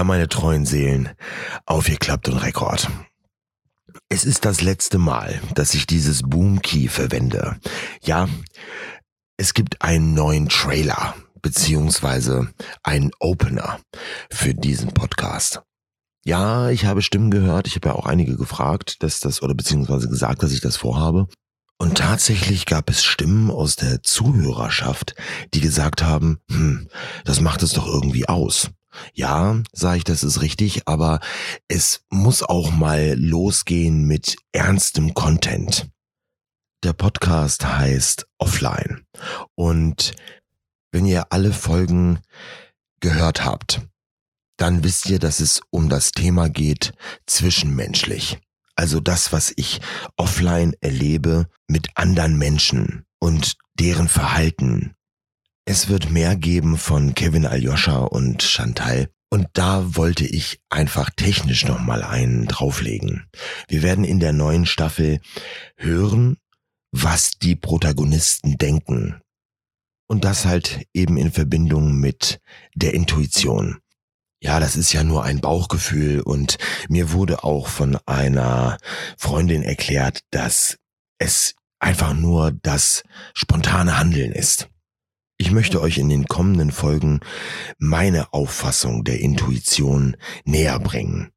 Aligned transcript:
Ja, 0.00 0.04
meine 0.04 0.30
treuen 0.30 0.64
Seelen, 0.64 1.10
aufgeklappt 1.66 2.30
und 2.30 2.38
Rekord. 2.38 2.88
Es 4.08 4.24
ist 4.24 4.46
das 4.46 4.62
letzte 4.62 4.96
Mal, 4.96 5.42
dass 5.54 5.74
ich 5.74 5.86
dieses 5.86 6.22
Boom 6.22 6.62
Key 6.62 6.88
verwende. 6.88 7.60
Ja, 8.02 8.26
es 9.36 9.52
gibt 9.52 9.82
einen 9.82 10.14
neuen 10.14 10.48
Trailer, 10.48 11.16
beziehungsweise 11.42 12.48
einen 12.82 13.10
Opener 13.20 13.78
für 14.30 14.54
diesen 14.54 14.94
Podcast. 14.94 15.60
Ja, 16.24 16.70
ich 16.70 16.86
habe 16.86 17.02
Stimmen 17.02 17.30
gehört. 17.30 17.66
Ich 17.66 17.74
habe 17.74 17.88
ja 17.88 17.94
auch 17.94 18.06
einige 18.06 18.38
gefragt, 18.38 19.02
dass 19.02 19.20
das, 19.20 19.42
oder 19.42 19.54
beziehungsweise 19.54 20.08
gesagt, 20.08 20.42
dass 20.42 20.52
ich 20.52 20.62
das 20.62 20.78
vorhabe. 20.78 21.28
Und 21.76 21.98
tatsächlich 21.98 22.64
gab 22.64 22.88
es 22.88 23.04
Stimmen 23.04 23.50
aus 23.50 23.76
der 23.76 24.02
Zuhörerschaft, 24.02 25.14
die 25.52 25.60
gesagt 25.60 26.02
haben, 26.02 26.38
hm, 26.50 26.88
das 27.26 27.42
macht 27.42 27.62
es 27.62 27.74
doch 27.74 27.86
irgendwie 27.86 28.26
aus. 28.26 28.70
Ja, 29.14 29.62
sage 29.72 29.98
ich, 29.98 30.04
das 30.04 30.22
ist 30.22 30.42
richtig, 30.42 30.86
aber 30.86 31.20
es 31.68 32.04
muss 32.10 32.42
auch 32.42 32.70
mal 32.70 33.14
losgehen 33.18 34.04
mit 34.04 34.36
ernstem 34.52 35.14
Content. 35.14 35.88
Der 36.82 36.92
Podcast 36.92 37.64
heißt 37.64 38.26
Offline. 38.38 39.06
Und 39.54 40.14
wenn 40.92 41.06
ihr 41.06 41.30
alle 41.30 41.52
Folgen 41.52 42.20
gehört 43.00 43.44
habt, 43.44 43.82
dann 44.56 44.84
wisst 44.84 45.08
ihr, 45.08 45.18
dass 45.18 45.40
es 45.40 45.62
um 45.70 45.88
das 45.88 46.12
Thema 46.12 46.48
geht 46.48 46.92
zwischenmenschlich. 47.26 48.38
Also 48.76 49.00
das, 49.00 49.32
was 49.32 49.52
ich 49.56 49.80
offline 50.16 50.74
erlebe 50.80 51.48
mit 51.66 51.88
anderen 51.96 52.38
Menschen 52.38 53.04
und 53.18 53.56
deren 53.74 54.08
Verhalten, 54.08 54.94
es 55.64 55.88
wird 55.88 56.10
mehr 56.10 56.36
geben 56.36 56.76
von 56.76 57.14
Kevin 57.14 57.46
Aljoscha 57.46 57.98
und 57.98 58.42
Chantal. 58.42 59.08
Und 59.32 59.46
da 59.52 59.94
wollte 59.96 60.26
ich 60.26 60.60
einfach 60.68 61.10
technisch 61.10 61.64
nochmal 61.64 62.02
einen 62.02 62.46
drauflegen. 62.46 63.28
Wir 63.68 63.82
werden 63.82 64.04
in 64.04 64.18
der 64.18 64.32
neuen 64.32 64.66
Staffel 64.66 65.20
hören, 65.76 66.36
was 66.90 67.38
die 67.38 67.54
Protagonisten 67.54 68.58
denken. 68.58 69.20
Und 70.08 70.24
das 70.24 70.44
halt 70.44 70.84
eben 70.92 71.16
in 71.16 71.30
Verbindung 71.30 71.94
mit 71.94 72.40
der 72.74 72.94
Intuition. 72.94 73.78
Ja, 74.42 74.58
das 74.58 74.74
ist 74.74 74.92
ja 74.92 75.04
nur 75.04 75.22
ein 75.22 75.40
Bauchgefühl 75.40 76.22
und 76.22 76.58
mir 76.88 77.12
wurde 77.12 77.44
auch 77.44 77.68
von 77.68 77.98
einer 78.06 78.78
Freundin 79.16 79.62
erklärt, 79.62 80.20
dass 80.30 80.78
es 81.18 81.54
einfach 81.78 82.14
nur 82.14 82.50
das 82.50 83.04
spontane 83.34 83.98
Handeln 83.98 84.32
ist. 84.32 84.68
Ich 85.40 85.52
möchte 85.52 85.80
euch 85.80 85.96
in 85.96 86.10
den 86.10 86.26
kommenden 86.26 86.70
Folgen 86.70 87.20
meine 87.78 88.34
Auffassung 88.34 89.04
der 89.04 89.20
Intuition 89.20 90.18
näher 90.44 90.78
bringen. 90.78 91.30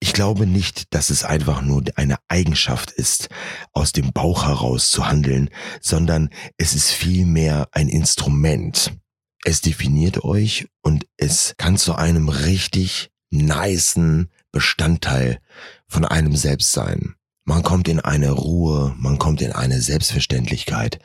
Ich 0.00 0.12
glaube 0.12 0.48
nicht, 0.48 0.92
dass 0.92 1.10
es 1.10 1.22
einfach 1.22 1.62
nur 1.62 1.84
eine 1.94 2.16
Eigenschaft 2.26 2.90
ist, 2.90 3.28
aus 3.72 3.92
dem 3.92 4.12
Bauch 4.12 4.46
heraus 4.46 4.90
zu 4.90 5.06
handeln, 5.06 5.50
sondern 5.80 6.28
es 6.56 6.74
ist 6.74 6.90
vielmehr 6.90 7.68
ein 7.70 7.88
Instrument. 7.88 8.98
Es 9.44 9.60
definiert 9.60 10.24
euch 10.24 10.66
und 10.82 11.06
es 11.16 11.54
kann 11.56 11.76
zu 11.76 11.94
einem 11.94 12.28
richtig 12.28 13.12
nicen 13.30 14.28
Bestandteil 14.50 15.38
von 15.86 16.04
einem 16.04 16.34
selbst 16.34 16.72
sein. 16.72 17.14
Man 17.44 17.62
kommt 17.62 17.88
in 17.88 18.00
eine 18.00 18.30
Ruhe, 18.30 18.94
man 18.98 19.18
kommt 19.18 19.42
in 19.42 19.52
eine 19.52 19.80
Selbstverständlichkeit 19.80 20.98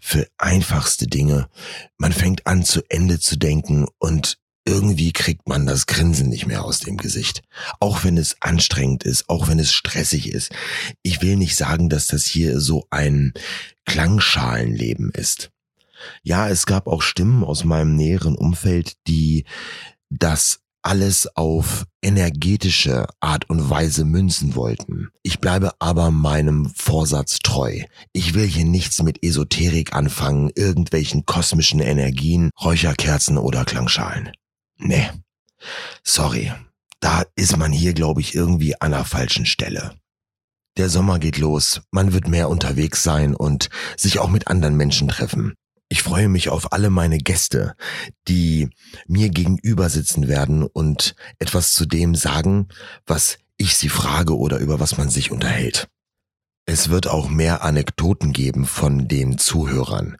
für 0.00 0.26
einfachste 0.38 1.08
Dinge. 1.08 1.48
Man 1.98 2.12
fängt 2.12 2.46
an 2.46 2.64
zu 2.64 2.82
Ende 2.88 3.18
zu 3.18 3.36
denken 3.36 3.86
und 3.98 4.38
irgendwie 4.64 5.12
kriegt 5.12 5.48
man 5.48 5.66
das 5.66 5.86
Grinsen 5.86 6.28
nicht 6.28 6.46
mehr 6.46 6.64
aus 6.64 6.78
dem 6.78 6.96
Gesicht. 6.96 7.42
Auch 7.80 8.04
wenn 8.04 8.18
es 8.18 8.36
anstrengend 8.40 9.02
ist, 9.02 9.28
auch 9.28 9.48
wenn 9.48 9.58
es 9.58 9.72
stressig 9.72 10.32
ist. 10.32 10.52
Ich 11.02 11.22
will 11.22 11.36
nicht 11.36 11.56
sagen, 11.56 11.88
dass 11.88 12.06
das 12.06 12.24
hier 12.24 12.60
so 12.60 12.86
ein 12.90 13.32
Klangschalenleben 13.84 15.10
ist. 15.10 15.50
Ja, 16.22 16.48
es 16.48 16.66
gab 16.66 16.86
auch 16.86 17.02
Stimmen 17.02 17.42
aus 17.42 17.64
meinem 17.64 17.96
näheren 17.96 18.36
Umfeld, 18.36 18.94
die 19.06 19.44
das 20.08 20.60
alles 20.82 21.28
auf 21.36 21.84
energetische 22.02 23.06
Art 23.20 23.48
und 23.50 23.70
Weise 23.70 24.04
münzen 24.04 24.54
wollten. 24.54 25.08
Ich 25.22 25.40
bleibe 25.40 25.72
aber 25.78 26.10
meinem 26.10 26.70
Vorsatz 26.74 27.38
treu. 27.38 27.82
Ich 28.12 28.34
will 28.34 28.46
hier 28.46 28.64
nichts 28.64 29.02
mit 29.02 29.22
Esoterik 29.22 29.94
anfangen, 29.94 30.50
irgendwelchen 30.54 31.26
kosmischen 31.26 31.80
Energien, 31.80 32.50
Räucherkerzen 32.60 33.38
oder 33.38 33.64
Klangschalen. 33.64 34.32
Nee. 34.78 35.08
Sorry. 36.02 36.52
Da 37.00 37.24
ist 37.34 37.56
man 37.56 37.72
hier, 37.72 37.94
glaube 37.94 38.20
ich, 38.20 38.34
irgendwie 38.34 38.78
an 38.80 38.90
der 38.90 39.04
falschen 39.04 39.46
Stelle. 39.46 39.94
Der 40.76 40.88
Sommer 40.88 41.18
geht 41.18 41.38
los, 41.38 41.80
man 41.90 42.12
wird 42.12 42.28
mehr 42.28 42.48
unterwegs 42.48 43.02
sein 43.02 43.34
und 43.34 43.70
sich 43.96 44.18
auch 44.18 44.28
mit 44.28 44.48
anderen 44.48 44.76
Menschen 44.76 45.08
treffen. 45.08 45.54
Ich 45.92 46.04
freue 46.04 46.28
mich 46.28 46.48
auf 46.48 46.72
alle 46.72 46.88
meine 46.88 47.18
Gäste, 47.18 47.74
die 48.28 48.70
mir 49.08 49.28
gegenüber 49.28 49.90
sitzen 49.90 50.28
werden 50.28 50.62
und 50.62 51.16
etwas 51.40 51.72
zu 51.72 51.84
dem 51.84 52.14
sagen, 52.14 52.68
was 53.06 53.38
ich 53.56 53.76
sie 53.76 53.88
frage 53.88 54.38
oder 54.38 54.58
über 54.58 54.78
was 54.78 54.96
man 54.96 55.10
sich 55.10 55.32
unterhält. 55.32 55.88
Es 56.64 56.90
wird 56.90 57.08
auch 57.08 57.28
mehr 57.28 57.64
Anekdoten 57.64 58.32
geben 58.32 58.66
von 58.66 59.08
den 59.08 59.36
Zuhörern. 59.36 60.16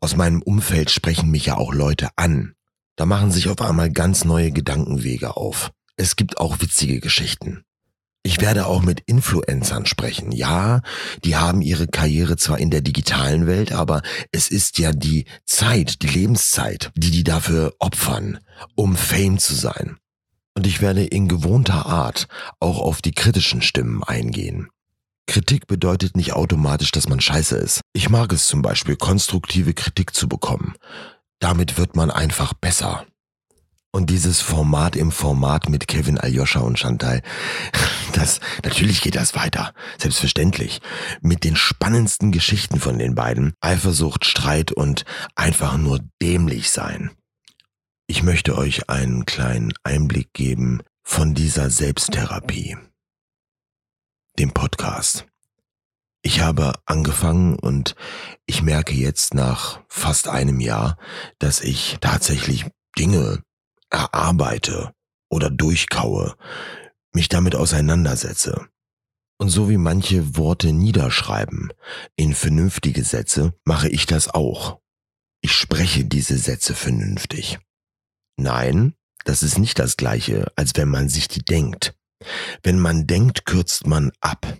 Aus 0.00 0.16
meinem 0.16 0.42
Umfeld 0.42 0.90
sprechen 0.90 1.30
mich 1.30 1.46
ja 1.46 1.56
auch 1.56 1.72
Leute 1.72 2.10
an. 2.16 2.54
Da 2.96 3.06
machen 3.06 3.32
sich 3.32 3.48
auf 3.48 3.62
einmal 3.62 3.90
ganz 3.90 4.26
neue 4.26 4.52
Gedankenwege 4.52 5.34
auf. 5.36 5.70
Es 5.96 6.16
gibt 6.16 6.36
auch 6.36 6.60
witzige 6.60 7.00
Geschichten. 7.00 7.64
Ich 8.26 8.40
werde 8.40 8.66
auch 8.66 8.82
mit 8.82 9.02
Influencern 9.06 9.86
sprechen. 9.86 10.32
Ja, 10.32 10.80
die 11.22 11.36
haben 11.36 11.62
ihre 11.62 11.86
Karriere 11.86 12.36
zwar 12.36 12.58
in 12.58 12.72
der 12.72 12.80
digitalen 12.80 13.46
Welt, 13.46 13.70
aber 13.70 14.02
es 14.32 14.48
ist 14.48 14.80
ja 14.80 14.90
die 14.90 15.26
Zeit, 15.44 16.02
die 16.02 16.08
Lebenszeit, 16.08 16.90
die 16.96 17.12
die 17.12 17.22
dafür 17.22 17.74
opfern, 17.78 18.40
um 18.74 18.96
Fame 18.96 19.38
zu 19.38 19.54
sein. 19.54 19.98
Und 20.56 20.66
ich 20.66 20.80
werde 20.80 21.04
in 21.04 21.28
gewohnter 21.28 21.86
Art 21.86 22.26
auch 22.58 22.80
auf 22.80 23.00
die 23.00 23.12
kritischen 23.12 23.62
Stimmen 23.62 24.02
eingehen. 24.02 24.70
Kritik 25.28 25.68
bedeutet 25.68 26.16
nicht 26.16 26.32
automatisch, 26.32 26.90
dass 26.90 27.08
man 27.08 27.20
scheiße 27.20 27.56
ist. 27.56 27.80
Ich 27.92 28.10
mag 28.10 28.32
es 28.32 28.48
zum 28.48 28.60
Beispiel, 28.60 28.96
konstruktive 28.96 29.72
Kritik 29.72 30.16
zu 30.16 30.28
bekommen. 30.28 30.74
Damit 31.38 31.78
wird 31.78 31.94
man 31.94 32.10
einfach 32.10 32.54
besser. 32.54 33.06
Und 33.96 34.10
dieses 34.10 34.42
Format 34.42 34.94
im 34.94 35.10
Format 35.10 35.70
mit 35.70 35.88
Kevin 35.88 36.18
Aljoscha 36.18 36.60
und 36.60 36.78
Chantal, 36.78 37.22
das, 38.12 38.40
natürlich 38.62 39.00
geht 39.00 39.14
das 39.14 39.34
weiter. 39.34 39.72
Selbstverständlich. 39.96 40.82
Mit 41.22 41.44
den 41.44 41.56
spannendsten 41.56 42.30
Geschichten 42.30 42.78
von 42.78 42.98
den 42.98 43.14
beiden. 43.14 43.54
Eifersucht, 43.62 44.26
Streit 44.26 44.70
und 44.70 45.06
einfach 45.34 45.78
nur 45.78 46.00
dämlich 46.20 46.72
sein. 46.72 47.10
Ich 48.06 48.22
möchte 48.22 48.58
euch 48.58 48.90
einen 48.90 49.24
kleinen 49.24 49.72
Einblick 49.82 50.34
geben 50.34 50.82
von 51.02 51.32
dieser 51.32 51.70
Selbsttherapie. 51.70 52.76
Dem 54.38 54.52
Podcast. 54.52 55.24
Ich 56.20 56.40
habe 56.40 56.74
angefangen 56.84 57.58
und 57.58 57.94
ich 58.44 58.60
merke 58.60 58.92
jetzt 58.92 59.32
nach 59.32 59.80
fast 59.88 60.28
einem 60.28 60.60
Jahr, 60.60 60.98
dass 61.38 61.62
ich 61.62 61.96
tatsächlich 62.02 62.66
Dinge 62.98 63.42
erarbeite 63.90 64.92
oder 65.28 65.50
durchkaue, 65.50 66.36
mich 67.12 67.28
damit 67.28 67.54
auseinandersetze. 67.54 68.68
Und 69.38 69.50
so 69.50 69.68
wie 69.68 69.76
manche 69.76 70.36
Worte 70.36 70.72
niederschreiben 70.72 71.72
in 72.16 72.34
vernünftige 72.34 73.04
Sätze, 73.04 73.52
mache 73.64 73.88
ich 73.88 74.06
das 74.06 74.28
auch. 74.28 74.80
Ich 75.42 75.52
spreche 75.52 76.04
diese 76.04 76.38
Sätze 76.38 76.74
vernünftig. 76.74 77.58
Nein, 78.38 78.94
das 79.24 79.42
ist 79.42 79.58
nicht 79.58 79.78
das 79.78 79.96
gleiche, 79.96 80.50
als 80.56 80.72
wenn 80.76 80.88
man 80.88 81.08
sich 81.08 81.28
die 81.28 81.44
denkt. 81.44 81.94
Wenn 82.62 82.78
man 82.78 83.06
denkt, 83.06 83.44
kürzt 83.44 83.86
man 83.86 84.10
ab. 84.20 84.56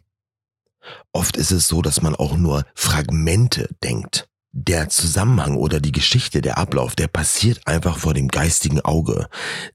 Oft 1.13 1.37
ist 1.37 1.51
es 1.51 1.69
so, 1.69 1.81
dass 1.81 2.03
man 2.03 2.15
auch 2.15 2.37
nur 2.37 2.65
Fragmente 2.75 3.69
denkt 3.83 4.29
der 4.53 4.89
Zusammenhang 4.89 5.57
oder 5.57 5.81
die 5.81 5.93
Geschichte, 5.93 6.41
der 6.41 6.59
Ablauf, 6.59 6.97
der 6.97 7.09
passiert 7.09 7.67
einfach 7.67 7.99
vor 7.99 8.15
dem 8.15 8.29
geistigen 8.29 8.81
Auge. 8.81 9.29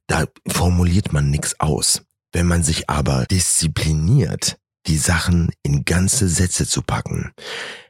Da 0.06 0.24
formuliert 0.46 1.12
man 1.12 1.30
nichts 1.30 1.58
aus. 1.60 2.02
Wenn 2.32 2.46
man 2.46 2.62
sich 2.62 2.88
aber 2.90 3.26
diszipliniert, 3.26 4.58
die 4.86 4.98
Sachen 4.98 5.50
in 5.62 5.84
ganze 5.84 6.28
Sätze 6.28 6.66
zu 6.66 6.82
packen, 6.82 7.32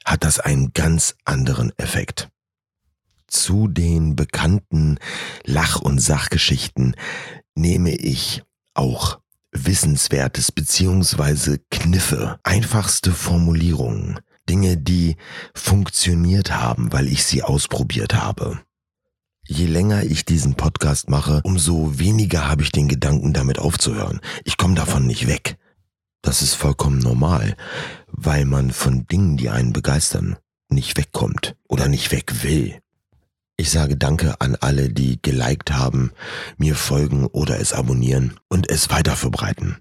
hat 0.05 0.25
das 0.25 0.41
einen 0.41 0.73
ganz 0.73 1.15
anderen 1.25 1.73
Effekt. 1.79 2.29
Zu 3.27 3.69
den 3.69 4.15
bekannten 4.15 4.99
Lach- 5.45 5.81
und 5.81 6.01
Sachgeschichten 6.01 6.95
nehme 7.55 7.95
ich 7.95 8.43
auch 8.75 9.21
Wissenswertes 9.53 10.53
beziehungsweise 10.53 11.61
Kniffe, 11.71 12.39
einfachste 12.43 13.13
Formulierungen, 13.13 14.21
Dinge, 14.49 14.77
die 14.77 15.17
funktioniert 15.55 16.53
haben, 16.53 16.93
weil 16.93 17.09
ich 17.09 17.25
sie 17.25 17.43
ausprobiert 17.43 18.15
habe. 18.15 18.61
Je 19.47 19.67
länger 19.67 20.05
ich 20.05 20.25
diesen 20.25 20.55
Podcast 20.55 21.11
mache, 21.11 21.41
umso 21.45 21.99
weniger 21.99 22.49
habe 22.49 22.63
ich 22.63 22.71
den 22.71 22.89
Gedanken, 22.89 23.33
damit 23.33 23.59
aufzuhören. 23.59 24.21
Ich 24.45 24.57
komme 24.57 24.75
davon 24.75 25.07
nicht 25.07 25.27
weg. 25.27 25.57
Das 26.23 26.43
ist 26.43 26.55
vollkommen 26.55 26.99
normal, 26.99 27.57
weil 28.07 28.45
man 28.45 28.71
von 28.71 29.07
Dingen, 29.07 29.37
die 29.37 29.51
einen 29.51 29.73
begeistern, 29.73 30.37
nicht 30.69 30.97
wegkommt 30.97 31.57
oder 31.69 31.89
nicht 31.89 32.13
weg 32.13 32.45
will. 32.45 32.79
Ich 33.57 33.71
sage 33.71 33.97
Danke 33.97 34.41
an 34.41 34.57
alle, 34.57 34.89
die 34.89 35.21
geliked 35.21 35.73
haben, 35.73 36.13
mir 36.57 36.75
folgen 36.75 37.27
oder 37.27 37.61
es 37.61 37.73
abonnieren 37.73 38.39
und 38.49 38.71
es 38.71 38.91
weiter 38.91 39.17
verbreiten. 39.17 39.79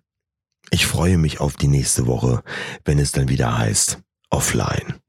Ich 0.72 0.86
freue 0.86 1.18
mich 1.18 1.40
auf 1.40 1.56
die 1.56 1.68
nächste 1.68 2.08
Woche, 2.08 2.44
wenn 2.84 3.00
es 3.00 3.12
dann 3.12 3.30
wieder 3.30 3.58
heißt 3.58 4.00
Offline. 4.34 5.01